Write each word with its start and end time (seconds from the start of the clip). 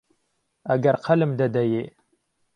ئهگهر 0.69 0.95
قهلم 1.05 1.31
دهدهیێ 1.39 1.83